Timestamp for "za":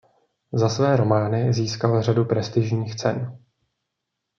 0.53-0.69